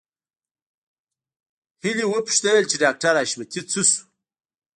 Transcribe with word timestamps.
هيلې 1.83 2.05
وپوښتل 2.09 2.59
چې 2.69 2.75
ډاکټر 2.83 3.13
حشمتي 3.21 3.61
څه 3.71 3.81
شو 3.89 4.01